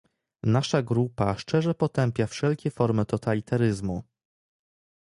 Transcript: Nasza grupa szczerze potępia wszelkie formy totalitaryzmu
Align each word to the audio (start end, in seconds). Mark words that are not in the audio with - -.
Nasza 0.43 0.81
grupa 0.81 1.35
szczerze 1.37 1.75
potępia 1.75 2.27
wszelkie 2.27 2.71
formy 2.71 3.05
totalitaryzmu 3.05 4.03